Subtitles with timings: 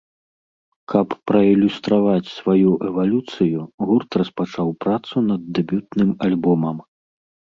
[0.93, 3.59] Каб праілюстраваць сваю эвалюцыю,
[3.89, 6.77] гурт распачаў працу над дэбютным альбомам.